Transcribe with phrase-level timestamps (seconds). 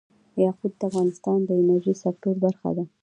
[0.43, 2.83] یاقوت د افغانستان د انرژۍ سکتور برخه ده.